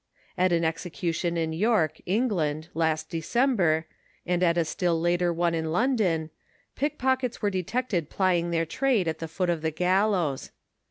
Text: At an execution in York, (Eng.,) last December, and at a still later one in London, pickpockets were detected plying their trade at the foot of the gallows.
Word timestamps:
At 0.35 0.51
an 0.51 0.65
execution 0.65 1.37
in 1.37 1.53
York, 1.53 1.99
(Eng.,) 2.07 2.63
last 2.73 3.07
December, 3.07 3.85
and 4.25 4.41
at 4.41 4.57
a 4.57 4.65
still 4.65 4.99
later 4.99 5.31
one 5.31 5.53
in 5.53 5.71
London, 5.71 6.31
pickpockets 6.75 7.43
were 7.43 7.51
detected 7.51 8.09
plying 8.09 8.49
their 8.49 8.65
trade 8.65 9.07
at 9.07 9.19
the 9.19 9.27
foot 9.27 9.51
of 9.51 9.61
the 9.61 9.69
gallows. 9.69 10.49